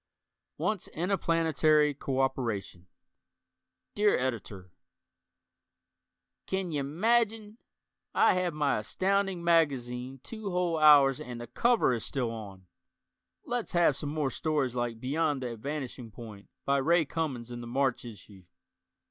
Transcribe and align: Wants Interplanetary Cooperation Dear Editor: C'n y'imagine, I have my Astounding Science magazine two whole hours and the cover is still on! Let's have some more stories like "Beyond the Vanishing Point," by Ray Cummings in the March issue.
Wants 0.57 0.87
Interplanetary 0.95 1.93
Cooperation 1.93 2.87
Dear 3.93 4.17
Editor: 4.17 4.71
C'n 6.47 6.71
y'imagine, 6.71 7.59
I 8.11 8.33
have 8.33 8.51
my 8.55 8.79
Astounding 8.79 9.41
Science 9.45 9.45
magazine 9.45 10.19
two 10.23 10.49
whole 10.49 10.79
hours 10.79 11.21
and 11.21 11.39
the 11.39 11.45
cover 11.45 11.93
is 11.93 12.03
still 12.03 12.31
on! 12.31 12.65
Let's 13.45 13.73
have 13.73 13.95
some 13.95 14.09
more 14.09 14.31
stories 14.31 14.73
like 14.75 14.99
"Beyond 14.99 15.43
the 15.43 15.55
Vanishing 15.55 16.09
Point," 16.09 16.49
by 16.65 16.77
Ray 16.77 17.05
Cummings 17.05 17.51
in 17.51 17.61
the 17.61 17.67
March 17.67 18.03
issue. 18.03 18.45